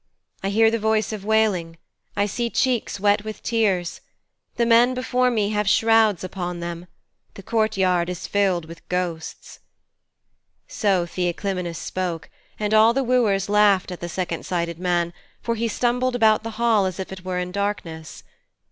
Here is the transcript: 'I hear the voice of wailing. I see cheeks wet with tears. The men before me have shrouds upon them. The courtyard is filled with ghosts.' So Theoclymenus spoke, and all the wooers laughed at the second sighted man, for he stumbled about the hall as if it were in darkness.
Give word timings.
'I 0.41 0.49
hear 0.49 0.71
the 0.71 0.79
voice 0.79 1.13
of 1.13 1.23
wailing. 1.23 1.77
I 2.15 2.25
see 2.25 2.49
cheeks 2.49 2.99
wet 2.99 3.23
with 3.23 3.43
tears. 3.43 4.01
The 4.55 4.65
men 4.65 4.95
before 4.95 5.29
me 5.29 5.49
have 5.51 5.69
shrouds 5.69 6.23
upon 6.23 6.59
them. 6.59 6.87
The 7.35 7.43
courtyard 7.43 8.09
is 8.09 8.25
filled 8.25 8.65
with 8.65 8.89
ghosts.' 8.89 9.59
So 10.67 11.05
Theoclymenus 11.05 11.77
spoke, 11.77 12.31
and 12.59 12.73
all 12.73 12.95
the 12.95 13.03
wooers 13.03 13.47
laughed 13.47 13.91
at 13.91 13.99
the 13.99 14.09
second 14.09 14.43
sighted 14.43 14.79
man, 14.79 15.13
for 15.39 15.53
he 15.53 15.67
stumbled 15.67 16.15
about 16.15 16.41
the 16.41 16.57
hall 16.57 16.87
as 16.87 16.99
if 16.99 17.11
it 17.11 17.23
were 17.23 17.37
in 17.37 17.51
darkness. 17.51 18.23